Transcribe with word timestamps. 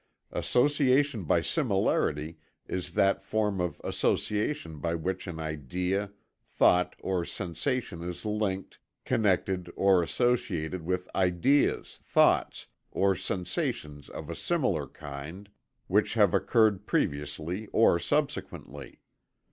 Association 0.31 1.25
by 1.25 1.41
similarity 1.41 2.39
is 2.65 2.95
that 2.95 3.21
form 3.21 3.61
of 3.61 3.79
association 3.83 4.79
by 4.79 4.95
which 4.95 5.27
an 5.27 5.39
idea, 5.39 6.11
thought, 6.43 6.95
or 7.01 7.23
sensation 7.23 8.01
is 8.01 8.25
linked, 8.25 8.79
connected, 9.05 9.69
or 9.75 10.01
associated 10.01 10.81
with 10.81 11.07
ideas, 11.13 11.99
thoughts, 12.03 12.65
or 12.89 13.15
sensations 13.15 14.09
of 14.09 14.27
a 14.27 14.35
similar 14.35 14.87
kind, 14.87 15.51
which 15.85 16.15
have 16.15 16.33
occurred 16.33 16.87
previously 16.87 17.67
or 17.67 17.99
subsequently. 17.99 19.01